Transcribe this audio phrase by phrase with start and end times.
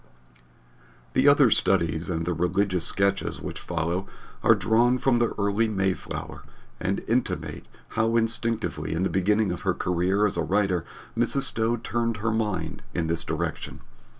[1.13, 4.07] The other Studies and the Religious Sketches which follow
[4.41, 6.41] are drawn from the early Mayflower
[6.79, 10.85] and intimate how instinctively in the beginning of her career as a writer
[11.15, 11.43] Mrs.
[11.43, 13.81] Stowe turned her mind in this direction.